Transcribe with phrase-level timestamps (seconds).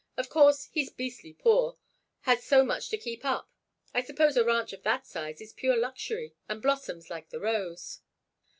[0.17, 3.51] Of course, he's beastly poor—has so much to keep up.
[3.93, 7.99] I suppose a ranch of that size is pure luxury, and blossoms like the rose."